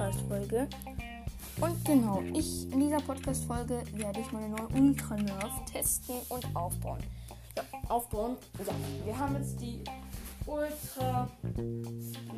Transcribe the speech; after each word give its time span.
Podcast-Folge. 0.00 0.66
Und 1.60 1.84
genau, 1.84 2.22
ich 2.32 2.72
in 2.72 2.80
dieser 2.80 3.00
Podcast-Folge 3.00 3.82
werde 3.92 4.20
ich 4.20 4.32
meine 4.32 4.48
neue 4.48 4.68
Ultra 4.68 5.14
Nerf 5.16 5.64
testen 5.70 6.14
und 6.30 6.56
aufbauen. 6.56 7.00
Ja, 7.54 7.62
aufbauen. 7.90 8.38
Ja, 8.58 8.72
wir 9.04 9.18
haben 9.18 9.36
jetzt 9.36 9.60
die 9.60 9.84
Ultra 10.46 11.28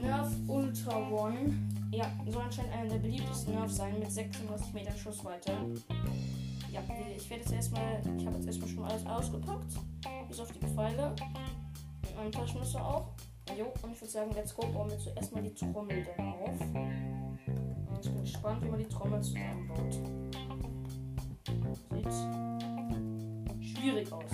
Nerf 0.01 0.33
Ultra 0.49 1.09
One. 1.09 1.55
Ja, 1.93 2.11
soll 2.29 2.43
anscheinend 2.43 2.73
einer 2.73 2.91
der 2.91 2.99
beliebtesten 2.99 3.55
Nerfs 3.55 3.77
sein 3.77 3.97
mit 4.01 4.11
36 4.11 4.73
Meter 4.73 4.97
Schussweite. 4.97 5.53
Ja, 6.73 6.81
ich 7.17 7.31
werde 7.31 7.45
jetzt 7.45 7.53
erstmal, 7.53 8.03
ich 8.19 8.27
habe 8.27 8.39
jetzt 8.39 8.47
erstmal 8.47 8.69
schon 8.71 8.85
alles 8.85 9.07
ausgepackt. 9.07 9.73
Bis 10.29 10.41
auf 10.41 10.51
die 10.51 10.67
Pfeile. 10.67 11.15
Mit 12.03 12.17
meinem 12.17 12.33
Taschenmesser 12.33 12.85
auch. 12.85 13.13
Jo, 13.57 13.67
und 13.83 13.93
ich 13.93 14.01
würde 14.01 14.11
sagen, 14.11 14.33
let's 14.35 14.53
go, 14.53 14.67
bauen 14.67 14.91
wir 14.91 14.99
zuerst 14.99 15.33
mal 15.33 15.43
die 15.43 15.55
Trommel 15.55 16.05
dann 16.17 16.33
auf. 16.33 16.61
Und 16.61 17.52
ich 18.05 18.11
bin 18.11 18.23
gespannt, 18.23 18.65
wie 18.65 18.69
man 18.69 18.79
die 18.81 18.89
Trommel 18.89 19.23
zusammenbaut. 19.23 19.93
Sieht 21.91 22.09
schwierig 23.77 24.13
aus. 24.13 24.31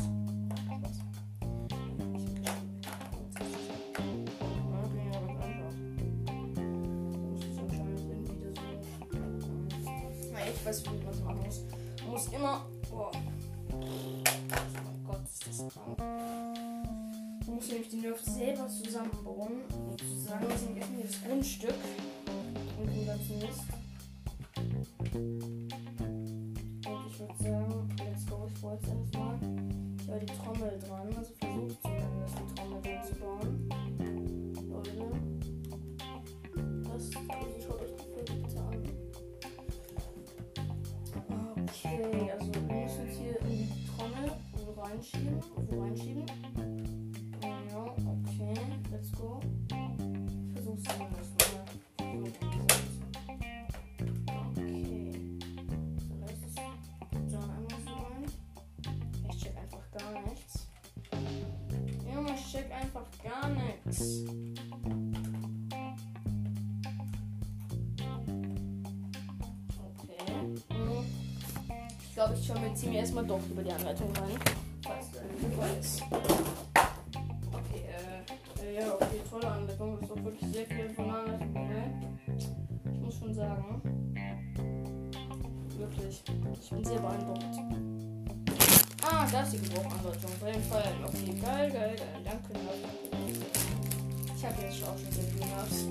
Ich 10.51 10.67
weiß, 10.67 10.85
wie 10.85 10.89
man 10.91 11.07
das 11.07 11.21
machen 11.21 11.41
muss. 11.45 11.65
Man 12.03 12.11
muss 12.11 12.27
immer. 12.29 12.67
Boah. 12.91 13.11
Oh 13.73 15.07
Gott, 15.07 15.21
ist 15.25 15.47
das 15.47 15.69
krank. 15.69 15.99
Man 15.99 17.55
muss 17.55 17.69
nämlich 17.69 17.89
die 17.89 17.97
Nerf 17.97 18.21
selber 18.21 18.69
zusammenbauen. 18.69 19.63
Sozusagen, 19.91 20.47
das 20.49 20.63
ist 20.63 20.71
nämlich 20.71 21.07
das 21.07 21.23
Grundstück. 21.23 21.75
Mist. 23.49 23.65
Und 26.87 27.07
ich 27.07 27.21
würde 27.21 27.37
sagen, 27.39 27.89
let's 27.99 28.27
go, 28.27 28.47
ich 28.47 28.61
baue 28.61 28.75
jetzt 28.75 28.89
erstmal. 28.89 29.37
Ich 30.01 30.09
habe 30.09 30.21
die 30.21 30.27
Trommel 30.27 30.79
dran, 30.79 31.07
also 31.17 31.33
versuche 31.39 31.77
zumindest 31.83 32.35
die 32.39 32.55
Trommel 32.55 32.81
dran 32.83 33.03
zu 33.05 33.15
bauen. 33.15 33.69
Leute. 34.71 34.93
Das, 36.85 36.93
also 36.93 37.61
schaut 37.63 37.81
euch 37.81 37.93
die 37.97 38.03
Folge 38.03 38.33
bitte 38.43 38.61
an. 38.61 38.79
Okay, 41.57 42.31
also 42.33 42.47
wir 42.55 42.63
müssen 42.63 43.07
jetzt 43.07 43.19
hier 43.19 43.37
in 43.41 43.47
die 43.49 43.69
Trommel 43.97 44.27
reinschieben. 44.77 45.41
So 45.71 45.81
reinschieben. 45.81 46.27
Ja, 47.43 47.83
okay, 47.85 48.55
let's 48.91 49.11
go. 49.13 49.41
Hm. 63.99 64.45
Ich 72.01 72.15
glaube, 72.15 72.35
ich 72.35 72.47
schaue 72.47 72.61
mir 72.61 72.71
mir 72.91 72.99
erstmal 73.01 73.27
doch 73.27 73.41
über 73.51 73.63
die 73.63 73.73
Anleitung 73.73 74.13
rein. 74.17 74.39
Falls 74.83 75.11
du 75.11 75.19
weiß. 75.59 76.03
Okay, 77.53 77.85
äh, 78.63 78.81
ja, 78.81 78.95
okay, 78.95 79.21
tolle 79.29 79.49
Anleitung. 79.51 79.99
Das 80.01 80.09
ist 80.09 80.17
auch 80.17 80.25
wirklich 80.25 80.53
sehr 80.53 80.67
viel 80.67 80.91
von 80.91 81.05
der 81.07 81.15
Anleitung 81.15 81.55
dabei. 81.55 81.91
Ich 82.93 83.01
muss 83.01 83.19
schon 83.19 83.35
sagen. 83.35 83.83
Wirklich. 85.77 86.23
Ich 86.61 86.71
bin 86.71 86.85
sehr 86.85 87.01
beeindruckt. 87.01 87.45
Ah, 89.03 89.27
da 89.31 89.43
ist 89.43 89.53
die 89.55 89.59
Gebrauchanleitung. 89.59 90.31
Bei 90.41 90.53
dem 90.53 90.63
Fall. 90.63 90.95
Okay, 91.05 91.35
geil, 91.41 91.71
geil, 91.73 91.97
geil. 91.97 92.23
Danke, 92.25 92.53
Nerf. 92.53 93.08
Ich 94.39 94.47
habe 94.47 94.63
jetzt 94.63 94.79
schon 94.79 94.89
auch 94.89 94.97
schon 94.97 95.11
sehr 95.11 95.25
viele 95.25 95.47
Nerfs. 95.47 95.85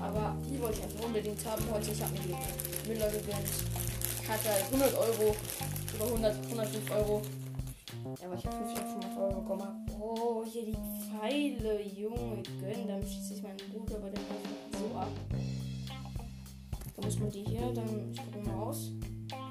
Aber 0.00 0.36
die 0.50 0.60
wollte 0.60 0.78
ich 0.78 0.82
einfach 0.82 1.04
unbedingt 1.06 1.46
haben 1.46 1.64
heute. 1.72 1.92
Ich 1.92 2.02
habe 2.02 2.12
mir 2.14 2.18
die 2.18 2.88
Müller 2.88 3.08
gegönnt. 3.10 3.46
Ich 4.22 4.28
hatte 4.28 4.48
halt 4.48 4.64
100 4.72 4.92
Euro. 4.98 5.36
Über 5.94 6.04
100, 6.06 6.46
105 6.46 6.90
Euro. 6.90 7.22
Ja, 8.20 8.26
aber 8.26 8.34
ich 8.34 8.44
habe 8.44 8.56
500 8.56 9.16
Euro 9.18 9.40
bekommen. 9.40 9.86
Oh, 10.00 10.44
hier 10.44 10.64
die 10.66 10.74
Pfeile, 10.74 11.80
Junge, 11.86 12.42
gönn. 12.60 12.88
Dann 12.88 13.02
schieße 13.02 13.34
ich 13.34 13.42
meinen 13.44 13.58
Bruder 13.72 14.00
bei 14.00 14.10
der 14.10 14.18
Hälfte 14.18 14.76
so 14.76 14.98
ab. 14.98 15.12
Da 16.96 17.02
muss 17.04 17.20
man 17.20 17.30
die 17.30 17.44
hier 17.44 17.72
dann, 17.72 18.10
ich 18.10 18.20
probiere 18.20 18.52
mal 18.52 18.64
aus, 18.64 18.88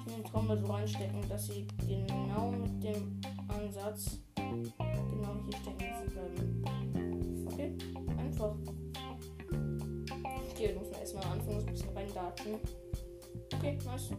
in 0.07 0.13
den 0.13 0.25
Trommel 0.25 0.59
so 0.59 0.65
reinstecken, 0.65 1.21
dass 1.29 1.47
sie 1.47 1.65
genau 1.87 2.51
mit 2.51 2.83
dem 2.83 3.21
Ansatz 3.47 4.17
genau 4.35 5.35
hier 5.45 5.57
stecken, 5.57 6.11
bleiben. 6.11 6.65
Okay, 7.51 7.75
einfach. 8.39 8.55
Okay, 10.51 10.69
wir 10.69 10.79
müssen 10.79 10.93
erstmal 10.93 11.23
anfangen, 11.25 11.59
ein 11.59 11.65
bisschen 11.65 11.89
reindatschen. 11.89 12.55
Okay, 13.53 13.77
nice. 13.85 14.09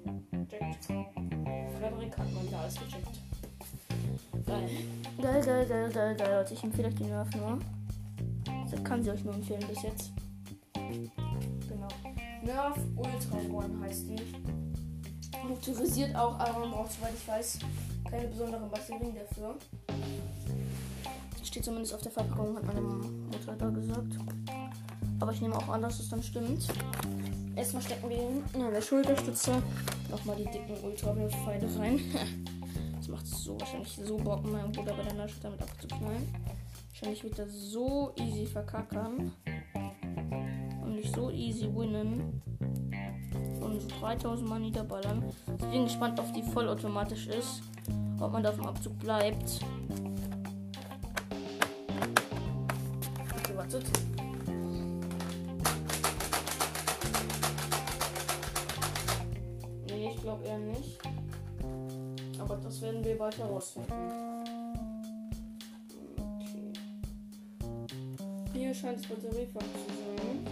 Checkt. 0.49 0.85
Frederik 0.85 2.19
hat 2.19 2.33
mal 2.33 2.47
wieder 2.47 2.59
alles 2.59 2.75
gecheckt. 2.75 3.21
Geil. 4.47 4.69
Geil, 5.21 5.45
geil, 5.45 5.67
geil, 5.67 5.91
geil, 5.93 6.17
geil. 6.17 6.31
Leute, 6.33 6.55
ich 6.55 6.65
empfehle 6.65 6.89
euch 6.89 6.95
die 6.95 7.05
Nerf 7.05 7.29
nur. 7.35 7.59
Das 8.71 8.85
kann 8.85 9.03
sie 9.03 9.11
euch 9.11 9.25
nur 9.25 9.35
empfehlen 9.35 9.65
bis 9.69 9.83
jetzt. 9.83 10.13
Genau. 10.75 11.89
Nerf 12.43 12.79
Ultra 12.97 13.39
One 13.53 13.81
heißt 13.81 14.09
die. 14.09 14.17
Motorisiert 15.49 16.15
auch, 16.15 16.39
aber 16.39 16.61
man 16.61 16.71
braucht, 16.71 16.93
soweit 16.93 17.15
ich 17.15 17.27
weiß, 17.27 17.59
keine 18.11 18.29
besonderen 18.29 18.69
Batterien 18.71 19.15
dafür. 19.15 19.57
Steht 21.51 21.65
zumindest 21.65 21.95
auf 21.95 22.03
der 22.03 22.13
Verpackung, 22.13 22.55
hat 22.55 22.65
meine 22.65 22.81
Mutter 22.81 23.57
da 23.59 23.71
gesagt. 23.71 24.13
Aber 25.19 25.33
ich 25.33 25.41
nehme 25.41 25.57
auch 25.57 25.69
an, 25.69 25.83
dass 25.83 25.99
es 25.99 26.09
dann 26.09 26.23
stimmt. 26.23 26.65
Erstmal 27.57 27.83
stecken 27.83 28.09
wir 28.09 28.19
hinten 28.19 28.63
an 28.63 28.73
der 28.73 28.81
Schulterstütze 28.81 29.61
nochmal 30.13 30.37
die 30.37 30.45
dicken 30.45 30.77
Ultra-Pfeile 30.81 31.69
rein. 31.77 32.01
das 32.97 33.09
macht 33.09 33.25
es 33.25 33.43
so 33.43 33.59
wahrscheinlich 33.59 33.99
so 34.01 34.17
Bock, 34.17 34.45
meinen 34.45 34.71
Bruder 34.71 34.95
bei 34.95 35.03
der 35.03 35.15
Nase 35.15 35.35
damit 35.43 35.61
abzuknallen. 35.61 36.33
Wahrscheinlich 36.91 37.25
wird 37.25 37.41
er 37.41 37.49
so 37.49 38.13
easy 38.15 38.47
verkackern. 38.47 39.33
Und 40.85 40.95
nicht 40.95 41.13
so 41.13 41.33
easy 41.33 41.65
winnen. 41.75 42.41
Und 43.61 43.81
so 43.81 43.89
3000 43.99 44.49
Mal 44.49 44.61
niederballern. 44.61 45.25
Ich 45.59 45.67
bin 45.67 45.83
gespannt, 45.83 46.21
ob 46.21 46.33
die 46.33 46.45
vollautomatisch 46.45 47.27
ist. 47.27 47.63
Ob 48.21 48.31
man 48.31 48.45
da 48.45 48.51
auf 48.51 48.57
dem 48.57 48.67
Abzug 48.67 48.97
bleibt. 49.01 49.65
Wartet. 53.71 53.89
Nee, 59.87 60.11
ich 60.13 60.21
glaube 60.21 60.45
eher 60.45 60.59
nicht. 60.59 60.99
Aber 62.41 62.57
das 62.57 62.81
werden 62.83 63.05
wir 63.05 63.17
bald 63.17 63.39
herausfinden. 63.39 63.93
Okay. 66.19 66.73
Hier 68.53 68.75
scheint 68.75 68.99
das 68.99 69.07
Batteriefach 69.07 69.61
zu 69.61 69.95
sein. 70.19 70.47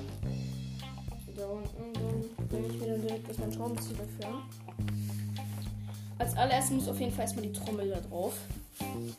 Da 1.36 1.46
unten, 1.46 1.92
dann 1.94 2.48
bringe 2.48 2.66
ich 2.68 2.80
mir 2.80 2.88
dann 2.88 3.02
direkt 3.02 3.28
das 3.28 3.38
mein 3.38 3.52
Schraubenzieher 3.52 3.96
dafür. 3.96 4.42
Als 6.18 6.36
allererstes 6.36 6.76
muss 6.76 6.88
auf 6.88 7.00
jeden 7.00 7.12
Fall 7.12 7.22
erstmal 7.22 7.46
die 7.46 7.52
Trommel 7.52 7.90
da 7.90 8.00
drauf. 8.00 8.34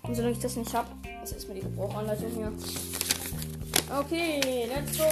Und 0.04 0.16
solange 0.16 0.34
ich 0.34 0.40
das 0.40 0.56
nicht 0.56 0.74
habe, 0.74 0.90
ist 1.22 1.34
erstmal 1.34 1.56
die 1.56 1.64
Gebrauchanleitung 1.64 2.32
hier. 2.32 2.52
Okay, 3.92 4.68
let's 4.70 4.98
go! 4.98 5.10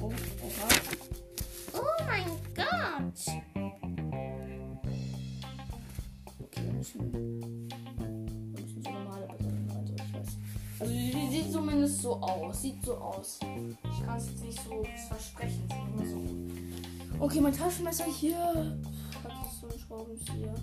Oh, 0.00 0.06
oha. 0.06 0.68
Oh 1.74 2.04
mein 2.06 2.24
Gott! 2.54 3.20
Okay, 6.40 6.62
wir 6.64 6.72
müssen, 6.72 7.12
wir 7.12 8.60
müssen 8.62 8.82
so 8.82 8.90
normale 8.90 9.26
Batterien 9.26 9.70
rein, 9.70 9.86
so 9.86 9.94
ich 9.94 10.14
weiß. 10.14 10.28
Also 10.80 10.92
die, 10.92 11.10
die 11.10 11.28
sieht 11.28 11.52
zumindest 11.52 12.00
so 12.00 12.14
aus. 12.14 12.62
Sieht 12.62 12.82
so 12.82 12.96
aus. 12.96 13.40
Ich 13.42 14.06
kann 14.06 14.16
es 14.16 14.28
jetzt 14.28 14.44
nicht 14.44 14.60
so 14.64 14.82
versprechen. 15.08 15.68
So. 15.98 17.24
Okay, 17.24 17.40
mein 17.42 17.52
Taschenmesser 17.52 18.06
hier. 18.06 18.38
Hat 19.22 19.32
so 19.60 19.66
ein 19.68 19.78
Schraubenzieher? 19.78 20.54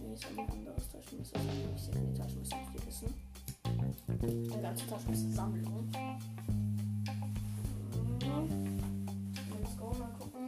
Nee, 0.00 0.14
ist 0.14 0.26
ein 0.26 0.38
anderes 0.38 0.88
Taschenmesser. 0.90 1.36
Ich 1.36 1.66
habe 1.66 1.78
sehr 1.78 1.92
viele 1.92 2.14
Taschenmesser 2.14 2.56
auf 2.56 2.72
die 2.72 2.86
wissen. 2.86 3.31
Eine 4.22 4.62
ganze 4.62 4.86
Taschenmesser-Sammlung. 4.86 5.90
Mhm. 8.22 8.78
Let's 9.60 9.76
go, 9.76 9.92
mal 9.98 10.12
gucken. 10.16 10.46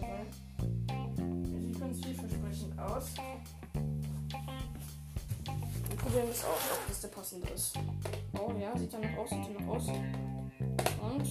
Ja, 0.00 0.24
Sieht 1.60 1.78
ganz 1.78 2.02
vielversprechend 2.02 2.78
aus. 2.78 3.14
Wir 5.88 5.96
probieren 5.96 6.28
es 6.30 6.42
aus, 6.44 6.70
ob 6.72 6.88
das 6.88 7.00
der 7.02 7.08
passende 7.08 7.48
ist. 7.48 7.78
Oh 8.38 8.52
ja, 8.58 8.78
sieht 8.78 8.94
er 8.94 9.00
noch 9.00 9.18
aus, 9.18 9.30
sieht 9.30 9.48
er 9.48 9.60
noch 9.60 9.74
aus. 9.74 9.88
Und 11.02 11.26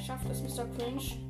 schafft 0.00 0.30
es, 0.30 0.42
Mr. 0.42 0.66
Cringe. 0.76 1.25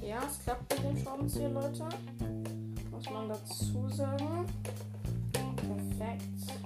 Ja, 0.00 0.18
es 0.26 0.38
klappt 0.44 0.72
mit 0.72 0.84
dem 0.84 1.04
Schraubenzieher, 1.04 1.48
Leute. 1.48 1.88
Muss 2.90 3.10
man 3.10 3.28
dazu 3.28 3.88
sagen. 3.88 4.46
Perfekt. 5.32 6.65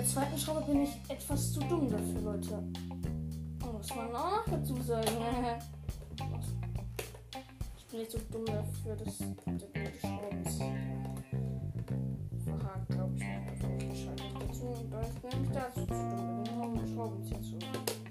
Der 0.00 0.08
zweiten 0.08 0.38
Schraube 0.38 0.62
bin 0.62 0.80
ich 0.82 0.96
etwas 1.08 1.52
zu 1.52 1.60
dumm 1.60 1.90
dafür, 1.90 2.22
Leute. 2.22 2.62
Oh, 3.62 3.72
muss 3.72 3.94
man 3.94 4.16
auch 4.16 4.30
noch 4.30 4.44
dazu 4.50 4.80
sagen. 4.80 5.06
ich 7.76 7.86
bin 7.86 8.00
nicht 8.00 8.10
so 8.10 8.18
dumm 8.30 8.46
dafür, 8.46 8.96
dass 8.96 9.18
der 9.18 9.66
blöde 9.66 9.92
Schraubenzieher 10.00 10.74
verhakt, 12.44 12.88
glaube 12.88 13.14
ich, 13.14 13.24
nicht 13.24 13.90
gescheit 13.90 14.22
dazu. 14.40 14.64
Und 14.68 14.90
da 14.90 15.00
ist 15.02 15.22
nämlich 15.22 15.50
dazu 15.52 15.80
zu 15.80 15.86
dumm, 15.86 16.44
den 16.44 16.54
Raum 16.54 16.78
und 16.78 16.88
Schraubenzieher 16.88 17.42
zu 17.42 17.58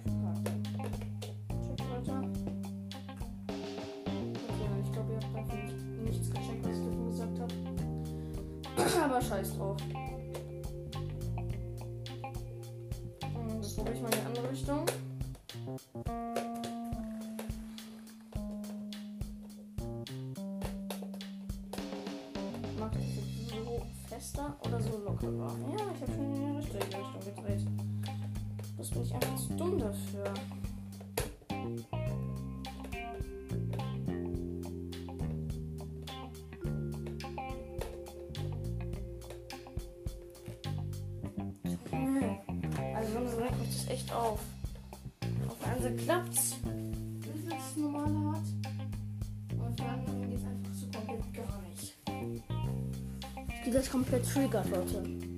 verhaken. 0.04 0.64
Check 1.64 1.80
weiter. 1.90 2.22
Okay, 4.48 4.70
ich 4.84 4.92
glaube, 4.92 5.14
ihr 5.14 5.22
habt 5.34 5.54
nicht, 5.56 5.78
nichts 6.04 6.30
gecheckt, 6.30 6.64
was 6.68 6.78
ich 6.78 6.86
davon 6.86 7.08
gesagt 7.08 7.40
habe. 7.40 7.54
Aber 9.06 9.20
scheiß 9.20 9.58
drauf. 9.58 9.78
Mich 43.69 43.81
das 43.81 43.89
echt 43.89 44.13
auf. 44.13 44.39
Auf 45.48 45.57
der 45.63 45.81
Seite 45.81 45.95
klappt's, 45.95 46.56
wenn 46.63 47.51
es 47.51 47.77
normal 47.77 48.36
hat. 48.36 48.44
Und 49.51 49.62
auf 49.62 49.75
der 49.75 49.89
anderen 49.89 50.30
geht 50.30 50.39
es 50.39 50.45
einfach 50.45 50.74
so 50.74 50.86
komplett 50.88 51.33
gar 51.33 51.62
nicht. 51.69 51.95
Ich 53.48 53.63
bin 53.63 53.71
gleich 53.71 53.92
komplett 53.92 54.25
triggert, 54.25 54.69
Leute. 54.69 55.29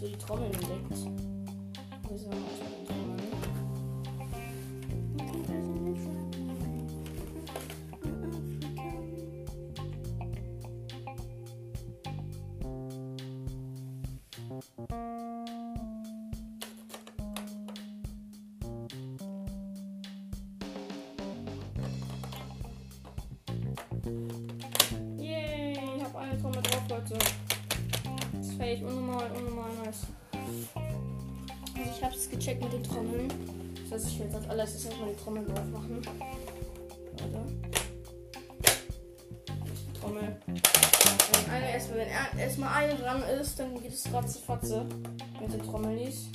Was 0.00 0.04
für 0.04 0.16
die 0.16 0.24
Trommeln 0.24 0.52
entdeckt. 0.52 0.90
Wir 2.08 2.18
sind 2.18 2.32
auch 2.32 2.36
bei 2.60 2.67
gecheckt 32.38 32.62
mit 32.62 32.72
den 32.72 32.82
Trommeln. 32.84 33.28
Das 33.90 34.04
heißt, 34.04 34.12
ich 34.12 34.20
werde 34.20 34.36
als 34.36 34.48
allererstes 34.48 34.84
erstmal 34.84 35.08
die 35.10 35.16
Trommeln 35.16 35.46
drauf 35.46 35.64
machen. 35.72 36.02
Warte. 37.18 37.44
Trommel. 40.00 40.36
Wenn 40.46 41.50
eine 41.50 41.72
erstmal, 41.72 41.98
wenn 41.98 42.08
er- 42.08 42.38
erstmal 42.38 42.74
eine 42.74 42.94
dran 42.94 43.22
ist, 43.40 43.58
dann 43.58 43.82
geht 43.82 43.92
es 43.92 44.12
ratzefatze 44.12 44.86
mit 45.40 45.52
den 45.52 45.62
Trommellis. 45.62 46.28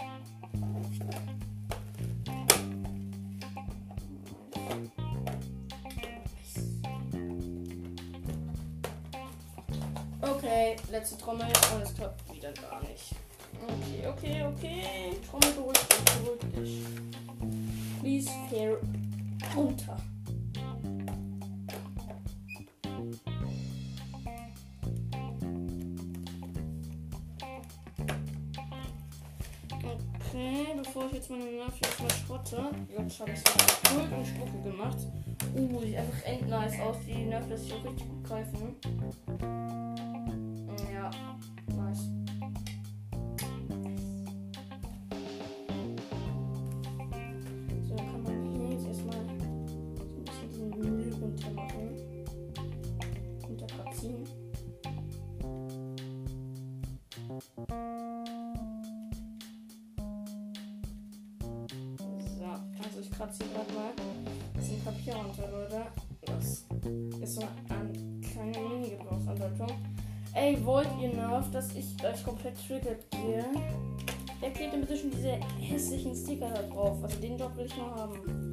Okay, 10.22 10.76
letzte 10.92 11.18
Trommel 11.18 11.48
und 11.76 11.82
es 11.82 11.94
klappt 11.96 12.34
wieder 12.34 12.52
gar 12.54 12.82
nicht. 12.84 13.14
Okay, 13.64 14.08
okay, 14.08 14.44
okay. 14.44 15.18
Trommel 15.30 15.52
beruhig 15.54 15.78
dich, 15.78 16.06
beruhig 16.22 16.40
dich. 16.56 16.86
Please 18.02 18.30
fair 18.50 18.78
runter. 19.56 19.98
Okay, 30.34 30.66
bevor 30.78 31.06
ich 31.06 31.14
jetzt 31.14 31.30
meine 31.30 31.46
Nerven 31.46 31.80
erstmal 31.84 32.12
schrotte. 32.12 32.72
Jetzt 32.98 33.20
habe 33.20 33.32
ich 33.32 33.38
es 33.38 33.92
gut 33.92 34.12
und 34.12 34.26
Spucke 34.26 34.62
gemacht. 34.64 34.98
Uh, 35.56 35.80
sieht 35.80 35.96
einfach 35.98 36.26
end 36.26 36.50
nice 36.50 36.80
aus. 36.80 36.98
Die 37.08 37.26
Nerven 37.26 37.50
lässt 37.50 37.66
sich 37.66 37.74
auch 37.74 37.86
richtig 37.86 38.10
gut 38.10 38.24
greifen. 38.24 38.76
So, 57.56 57.64
also 62.84 63.00
ich 63.00 63.12
kratze 63.12 63.44
hier 63.44 63.54
gerade 63.54 63.74
mal 63.74 63.92
ein 63.96 64.60
bisschen 64.60 64.84
Papier 64.84 65.16
runter, 65.16 65.50
Leute. 65.52 65.84
das 66.26 66.66
ist 67.22 67.36
so 67.36 67.42
eine 67.70 67.94
kleine 68.22 68.58
Mini-Gebrauchsanleitung. 68.70 69.72
Ey, 70.34 70.66
wollt 70.66 70.90
ihr 71.00 71.14
Nerf, 71.14 71.52
dass 71.52 71.76
ich 71.76 71.96
gleich 71.98 72.24
komplett 72.24 72.56
triggert 72.68 73.06
gehe? 73.12 73.46
Wer 74.40 74.52
klebt 74.52 74.74
denn 74.74 74.82
bitte 74.82 74.98
diese 75.10 75.34
hässlichen 75.62 76.16
Sticker 76.16 76.50
da 76.50 76.64
drauf? 76.64 77.04
Also 77.04 77.20
den 77.20 77.38
Job 77.38 77.56
will 77.56 77.68
ich 77.68 77.78
noch 77.78 77.96
haben. 77.96 78.53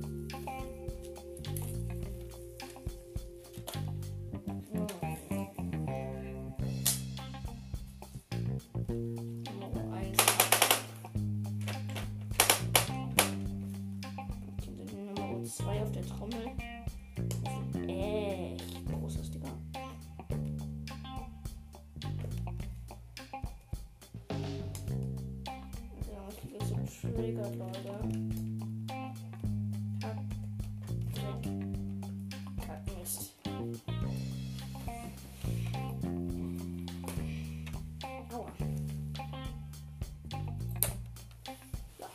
Kriege 27.14 27.37
so 27.37 27.50
triggert, 27.50 27.57
Leute. 27.57 27.95
Kack. 30.00 30.19
Weg. 31.14 31.43
Kack 32.67 32.83
Mist. 32.99 33.35
Aua. 38.33 38.47
Ja. 41.99 42.07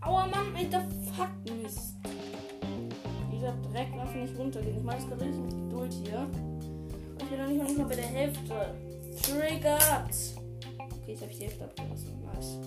Aua, 0.00 0.26
Mann, 0.26 0.56
alter 0.56 0.80
Fuck 0.80 1.01
Darf 4.12 4.20
nicht 4.20 4.38
runtergehen. 4.38 4.76
Ich 4.76 4.82
mache 4.82 4.96
das 4.96 5.08
gerade 5.08 5.24
richtig 5.24 5.42
mit 5.42 5.52
Geduld 5.52 5.92
hier. 6.04 6.18
Und 6.18 7.22
ich 7.22 7.28
bin 7.30 7.38
noch 7.38 7.48
nicht, 7.48 7.78
mal 7.78 7.86
bei 7.86 7.94
der 7.94 8.04
Hälfte. 8.04 8.74
Triggert! 9.22 10.14
Okay, 10.76 11.12
jetzt 11.12 11.22
habe 11.22 11.32
ich 11.32 11.38
die 11.38 11.44
Hälfte 11.44 11.64
abgerissen. 11.64 12.22
Nice. 12.22 12.58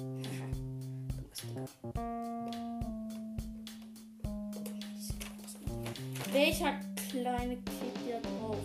Welcher 6.31 6.73
kleine 7.11 7.57
klebt 7.57 7.97
hier 8.03 8.21
drauf? 8.21 8.57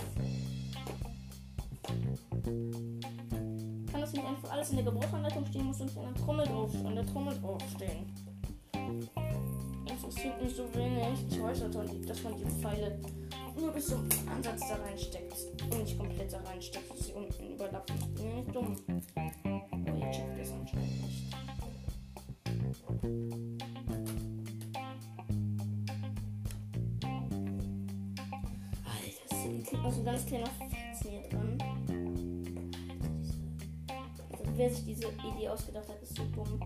Kann 3.93 4.01
das 4.01 4.13
nicht 4.13 4.25
einfach 4.25 4.53
alles 4.53 4.71
in 4.71 4.77
der 4.77 4.85
Gebrauchsanleitung 4.87 5.47
stehen? 5.47 5.67
Muss 5.67 5.81
nicht 5.81 5.99
an 5.99 6.15
der 6.15 6.25
Trommel 6.25 6.47
drauf, 6.47 6.71
an 6.87 6.95
der 6.95 7.07
Trommel 7.07 7.39
draufstehen. 7.41 8.07
Interessiert 10.23 10.43
mich 10.43 10.55
so 10.55 10.75
wenig. 10.75 11.19
Ich 11.31 11.43
weiß 11.43 11.61
natürlich, 11.61 12.07
dass 12.07 12.23
man 12.23 12.37
die 12.37 12.45
Pfeile 12.45 13.01
nur 13.59 13.73
bis 13.73 13.87
zum 13.87 14.07
Ansatz 14.29 14.61
da 14.69 14.75
reinsteckt 14.75 15.35
und 15.63 15.83
nicht 15.83 15.99
komplett 15.99 16.31
da 16.31 16.41
reinsteckt, 16.41 16.91
dass 16.91 17.07
sie 17.07 17.15
unten 17.15 17.55
überlappen. 17.55 17.97
Ich 17.99 18.15
bin 18.15 18.29
ja 18.29 18.35
nicht 18.35 18.55
dumm. 18.55 18.77
Aber 19.15 19.97
ihr 19.97 20.11
checkt 20.11 20.39
das 20.39 20.53
anscheinend 20.53 21.03
nicht. 21.03 21.35
Alter, 28.85 29.49
hier 29.49 29.63
kriegt 29.65 29.83
noch 29.83 29.91
so 29.91 30.01
ein 30.01 30.05
ganz 30.05 30.27
kleiner 30.27 30.47
Fetzen 30.47 31.11
hier 31.11 31.29
dran. 31.31 31.59
Also, 34.31 34.45
wer 34.55 34.71
sich 34.71 34.85
diese 34.85 35.07
Idee 35.07 35.49
ausgedacht 35.49 35.89
hat, 35.89 36.03
ist 36.03 36.15
so 36.15 36.25
dumm. 36.25 36.61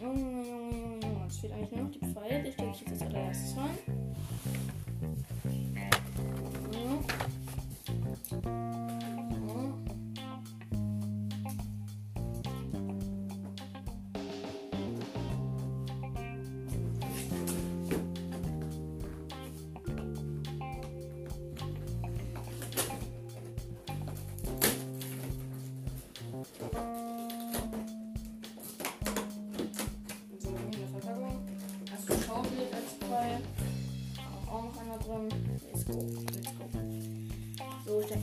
Junge, 0.00 0.20
Junge, 0.20 0.46
Junge, 0.46 1.00
Junge. 1.02 1.24
Jetzt 1.24 1.40
fehlt 1.40 1.52
eigentlich 1.52 1.72
nur 1.72 1.82
noch 1.84 1.90
die 1.90 1.98
Pfeile. 1.98 2.42
Die 2.42 2.52
stecke 2.52 2.70
ich 2.70 2.80
jetzt 2.80 2.92
als 2.92 3.02
allererstes 3.02 3.56
rein. 3.56 3.97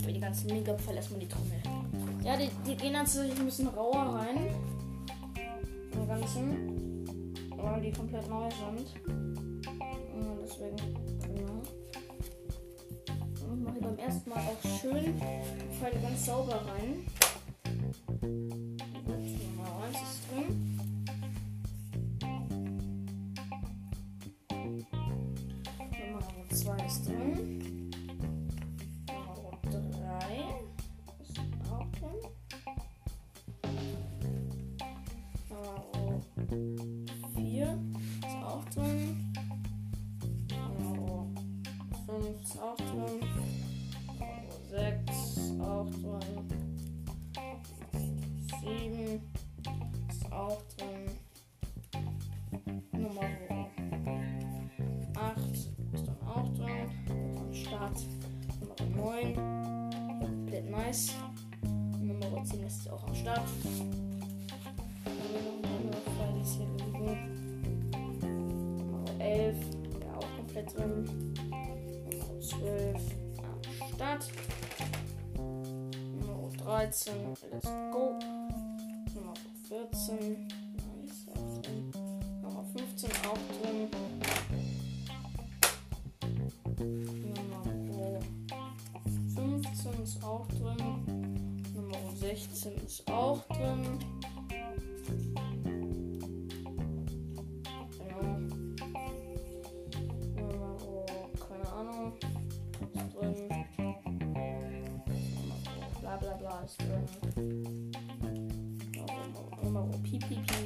Wir 0.03 0.13
die 0.13 0.19
ganzen 0.19 0.47
Mega-Pfeile 0.47 0.97
erstmal 0.97 1.19
die 1.19 1.27
Trommel. 1.27 1.61
Ja, 2.23 2.37
die, 2.37 2.49
die 2.67 2.75
gehen 2.75 2.93
tatsächlich 2.93 3.39
ein 3.39 3.45
bisschen 3.45 3.67
rauer 3.67 4.19
rein. 4.19 4.47
Im 5.93 6.07
Ganzen. 6.07 7.33
Weil 7.55 7.81
die 7.81 7.91
komplett 7.91 8.29
neu 8.29 8.49
sind. 8.49 8.87
Ja, 9.07 10.35
deswegen, 10.43 10.75
genau. 11.21 11.61
Und 13.49 13.63
mache 13.63 13.77
ich 13.77 13.83
beim 13.83 13.97
ersten 13.97 14.29
Mal 14.29 14.39
auch 14.39 14.79
schön 14.81 15.03
die 15.03 15.75
Pfeile 15.75 15.99
ganz 16.01 16.25
sauber 16.25 16.61
rein. 16.67 17.05
1 26.85 26.97
ist 26.97 27.07
drin. 27.07 27.64
5 42.55 42.61
ist 42.61 42.61
auch 42.61 42.77
drin. 42.77 43.19
Nummer 44.07 44.55
6 44.69 45.59
auch 45.59 45.89
drin. 45.89 46.47
7 48.61 49.21
ist 50.09 50.31
auch 50.31 50.61
drin. 50.77 51.05
Nummer 52.93 53.27
8 55.15 55.39
ist 55.93 56.07
dann 56.07 56.21
auch 56.27 56.47
drin. 56.53 56.89
Am 57.37 57.53
Start 57.53 57.99
Nummer 58.61 58.75
9. 58.95 59.35
Komplett 60.21 60.69
nice. 60.69 61.13
Nummer 61.99 62.43
10 62.43 62.63
ist 62.63 62.89
auch 62.89 63.05
am 63.05 63.15
Start. 63.15 63.47
Nummer 68.79 69.19
11. 69.19 69.57
Ja, 69.99 70.15
auch 70.17 70.35
komplett 70.37 70.77
drin. 70.77 71.34
Nummer 74.15 74.21
12 74.21 74.21
am 74.21 74.21
Start. 74.21 74.33
Nummer 76.25 76.49
13. 76.63 77.35
Let's 77.51 77.67
go. 77.91 78.19
Nummer 79.13 79.33
14. 79.67 80.47
Nice, 80.77 81.27
auch 81.35 81.61
drin. 81.61 81.91
Nummer 82.41 82.63
15 82.77 83.11
auch 83.27 83.43
drin. 83.61 83.89
Nummer 87.35 87.63
15 89.35 90.03
ist 90.03 90.23
auch 90.23 90.47
drin. 90.47 91.63
Nummer 91.73 92.15
16 92.15 92.73
ist 92.85 93.11
auch 93.11 93.41
drin. 93.47 93.99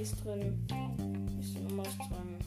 Eis 0.09 0.15
drin. 0.23 0.65
Ist 1.39 1.59
noch 1.59 1.77
was 1.77 1.97
drin. 1.97 2.39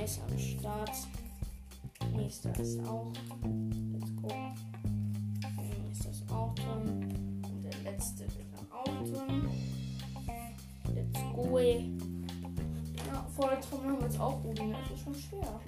Eis 0.00 0.20
am 0.20 0.38
Start. 0.38 0.90
Nächster 2.16 2.58
ist 2.58 2.80
auch. 2.86 3.12
Let's 3.92 4.16
go. 4.16 4.28
Ist 5.92 6.04
das 6.06 6.30
auch 6.30 6.54
drin. 6.54 7.42
Und 7.42 7.62
der 7.64 7.92
letzte 7.92 8.24
ist 8.24 8.38
auch 8.70 8.84
drin. 8.84 9.48
Let's 10.94 11.20
go. 11.34 11.58
Ja, 11.58 13.26
Feuertrommeln 13.36 13.90
haben 13.90 14.00
wir 14.00 14.06
jetzt 14.06 14.20
auch 14.20 14.42
oben. 14.42 14.72
Das 14.72 14.90
ist 14.90 15.04
schon 15.04 15.14
schwer. 15.14 15.60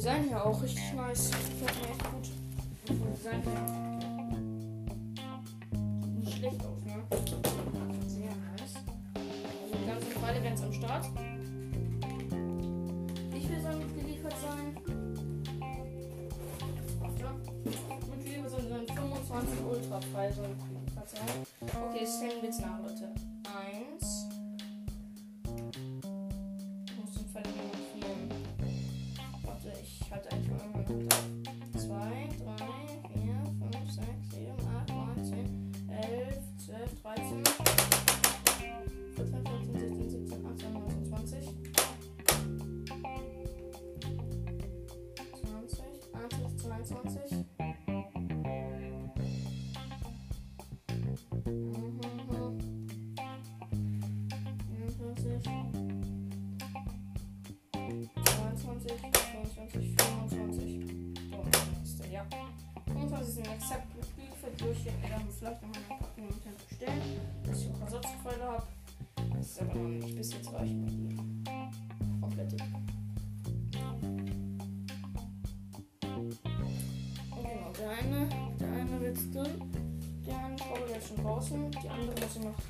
Design 0.00 0.30
her 0.30 0.46
auch 0.46 0.62
richtig 0.62 0.94
nice. 0.94 1.30
Gefällt 1.30 1.76
mir 1.82 1.90
echt 1.90 2.04
gut. 2.10 2.30
Und 2.88 2.98
vom 2.98 3.12
Design 3.12 3.42
her. 3.42 3.66
Nicht 6.18 6.38
schlecht 6.38 6.64
aus, 6.64 6.82
ne? 6.86 7.04
Sehr 8.08 8.30
nice. 8.30 8.76
Also 9.14 9.76
die 9.76 9.86
ganzen 9.86 10.10
Pfeile 10.12 10.42
werden 10.42 10.64
am 10.64 10.72
Start. 10.72 11.06
Wie 13.30 13.40
viel 13.40 13.60
sollen 13.60 13.78
mitgeliefert 13.80 14.36
sein? 14.40 14.74
Warte. 17.00 17.34
Mitgeliefert 18.16 18.50
sollen 18.52 18.70
dann 18.70 18.96
25 18.96 19.64
Ultra-Pfeile 19.70 20.32
sollen 20.32 20.56
mitgeliefert 20.56 21.10
sein. 21.10 21.28
Okay, 21.60 22.04
es 22.04 22.18
zählen 22.18 22.40
wir 22.40 22.48
jetzt 22.48 22.62
nach, 22.62 22.80
Leute. 22.80 23.12
Eins. 23.44 24.30
Einfach 30.90 31.39
vielleicht 65.40 65.62
nochmal 65.62 65.78
ein 65.78 65.98
paar 65.98 66.08
Minuten 66.16 66.50
bestellen, 66.68 67.02
dass 67.44 67.62
ich 67.62 67.70
auch 67.70 67.80
Ersatzpfeile 67.80 68.44
habe. 68.44 68.66
Das 69.36 69.46
ist 69.46 69.60
aber 69.62 69.74
noch 69.74 69.88
nicht 69.88 70.16
bis 70.16 70.32
jetzt 70.34 70.52
mir 70.52 70.60
komplette. 72.20 72.56
Okay, 77.30 77.48
genau, 77.54 77.72
der 77.78 77.90
eine, 77.90 78.28
der 78.60 78.72
eine 78.72 79.00
wird 79.00 79.34
drin. 79.34 79.72
Der 80.26 80.38
eine 80.44 80.58
Schraube 80.58 80.88
wird 80.88 81.04
schon 81.04 81.16
draußen. 81.16 81.70
Die 81.70 81.88
andere 81.88 82.20
muss 82.20 82.36
ich 82.36 82.42
noch 82.44 82.60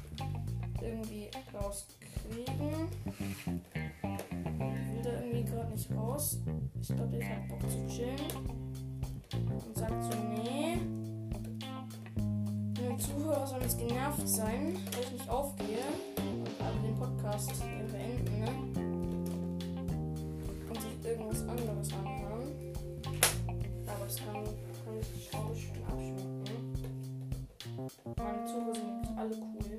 irgendwie 0.81 1.29
rauskriegen. 1.53 2.89
Ich 4.53 4.95
will 4.95 5.03
da 5.03 5.11
irgendwie 5.21 5.45
gerade 5.45 5.73
nicht 5.73 5.91
raus. 5.91 6.39
Ich 6.81 6.89
glaube, 6.89 7.19
der 7.19 7.29
hat 7.29 7.49
Bock 7.49 7.69
zu 7.69 7.80
sein, 14.31 14.77
weil 14.93 15.03
ich 15.03 15.13
nicht 15.13 15.29
aufgehe 15.29 15.83
und 16.17 16.85
den 16.85 16.97
Podcast 16.97 17.51
hier 17.51 17.85
beenden, 17.87 18.39
ne? 18.39 18.49
Und 20.69 20.81
sich 20.81 21.05
irgendwas 21.05 21.41
anderes 21.49 21.93
anhören. 21.93 22.53
Aber 23.87 24.05
das 24.05 24.17
kann, 24.17 24.45
kann 24.45 25.01
ich 25.01 25.29
Schraube 25.29 25.57
schön 25.57 25.83
abschmecken. 25.85 27.49
Meine 28.17 28.45
Zuhörer 28.47 28.75
sind 28.75 29.19
alle 29.19 29.35
cool. 29.35 29.79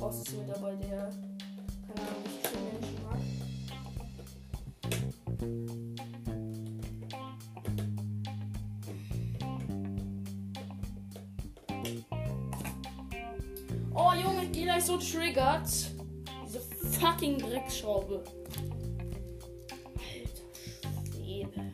Außer 0.00 0.22
es 0.22 0.32
mit 0.32 0.48
dabei, 0.48 0.76
der 0.76 1.10
gleich 14.68 14.84
so 14.84 14.98
triggert. 14.98 15.66
Diese 16.44 16.60
fucking 17.00 17.38
Dreckschraube. 17.38 18.22
Alter 19.96 20.44
Schwede. 21.10 21.72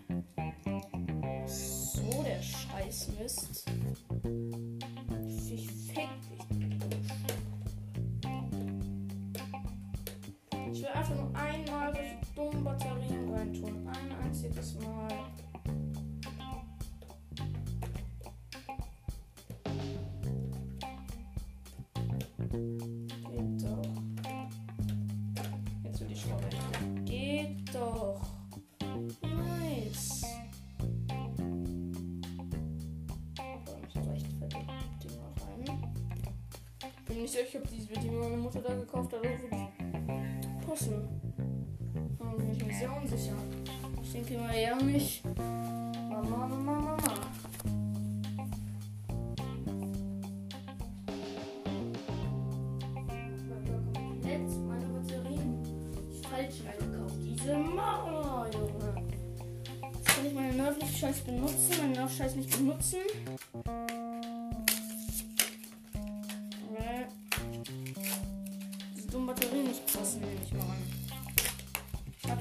So 1.45 2.23
der 2.23 2.41
Scheißmist. 2.41 3.65
Ich 5.51 5.67
fick 5.67 6.09
dich. 6.31 6.45
Ich 10.73 10.83
will 10.83 10.89
einfach 10.89 11.17
nur 11.17 11.35
einmal 11.35 11.93
solche 11.95 12.17
dummen 12.37 12.63
Batterien 12.63 13.35
reintun. 13.35 13.89
Ein 13.89 14.25
einziges 14.25 14.77
Mal. 14.77 15.24
Geht 22.55 23.65
doch. 23.65 23.83
Jetzt 25.83 26.01
will 26.01 26.07
die 26.07 26.15
Schraube. 26.15 26.45
Geht 27.05 27.75
doch. 27.75 28.21
Nice. 29.23 30.25
Da 33.35 33.43
muss 33.43 34.09
recht 34.09 34.27
fette 34.39 34.57
Dinger 35.03 35.31
rein. 35.41 35.83
Bin 37.07 37.23
nicht 37.23 37.33
sicher, 37.33 37.59
ob 37.59 37.69
diese 37.69 37.93
die 37.95 38.11
meine 38.11 38.37
Mutter 38.37 38.61
da 38.61 38.75
gekauft 38.75 39.13
hat, 39.13 39.19
oder 39.19 39.31
wirklich 39.31 39.69
passen. 40.65 41.09
Bin 42.37 42.53
ich 42.53 42.65
mir 42.65 42.75
sehr 42.75 42.97
unsicher. 42.97 43.37
Ich 44.01 44.13
denke 44.13 44.39
mal 44.39 44.55
eher 44.55 44.77
nicht. 44.77 45.25
Mama, 45.37 46.47
Mama, 46.47 46.57
Mama. 46.57 47.34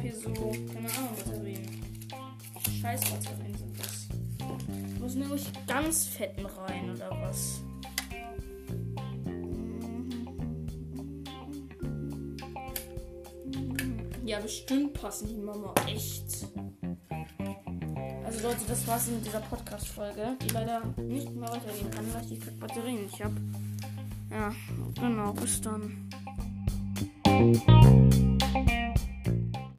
Hier 0.03 0.15
so, 0.15 0.33
keine 0.33 0.89
Ahnung, 0.97 1.15
Batterien. 1.15 1.61
Scheiß 2.81 3.01
Batterien 3.01 3.57
sind 3.57 3.79
das. 3.79 4.07
Muss 4.99 5.15
nämlich 5.15 5.45
ganz 5.65 6.07
fetten 6.07 6.45
rein, 6.45 6.91
oder 6.91 7.09
was? 7.21 7.61
Ja, 14.25 14.39
bestimmt 14.41 14.93
passen 14.93 15.29
die 15.29 15.37
Mama 15.37 15.73
echt. 15.87 16.47
Also 18.25 18.47
Leute, 18.47 18.61
das 18.67 18.85
war's 18.87 19.07
mit 19.07 19.25
dieser 19.25 19.39
Podcast-Folge, 19.39 20.37
die 20.41 20.49
leider 20.49 20.81
nicht 20.97 21.33
mehr 21.33 21.49
weitergehen 21.49 21.91
kann, 21.91 22.13
weil 22.13 22.23
ich 22.23 22.39
die 22.39 22.51
Batterien 22.51 23.03
nicht 23.03 23.23
habe. 23.23 23.35
Ja, 24.29 24.53
genau, 24.99 25.31
bis 25.33 25.61
dann. 25.61 26.09